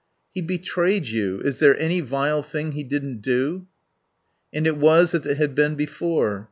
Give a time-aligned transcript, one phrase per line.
[0.33, 1.41] "He betrayed you.
[1.41, 3.67] Is there any vile thing he didn't do?"
[4.51, 6.39] And it was as it had been before.